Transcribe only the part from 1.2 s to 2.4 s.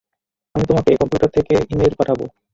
থেকে ই-মেইল পাঠাবো।